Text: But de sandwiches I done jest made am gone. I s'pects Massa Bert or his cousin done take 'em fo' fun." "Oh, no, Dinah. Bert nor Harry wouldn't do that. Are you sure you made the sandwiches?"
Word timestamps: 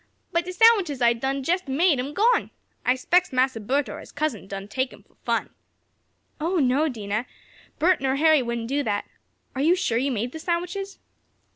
But 0.31 0.45
de 0.45 0.51
sandwiches 0.51 0.99
I 0.99 1.13
done 1.13 1.43
jest 1.43 1.67
made 1.67 1.99
am 1.99 2.15
gone. 2.15 2.49
I 2.83 2.95
s'pects 2.95 3.31
Massa 3.31 3.59
Bert 3.59 3.87
or 3.87 3.99
his 3.99 4.11
cousin 4.11 4.47
done 4.47 4.67
take 4.67 4.91
'em 4.91 5.03
fo' 5.03 5.15
fun." 5.23 5.51
"Oh, 6.39 6.55
no, 6.57 6.89
Dinah. 6.89 7.27
Bert 7.77 8.01
nor 8.01 8.15
Harry 8.15 8.41
wouldn't 8.41 8.67
do 8.67 8.81
that. 8.81 9.05
Are 9.53 9.61
you 9.61 9.75
sure 9.75 9.99
you 9.99 10.11
made 10.11 10.31
the 10.31 10.39
sandwiches?" 10.39 10.97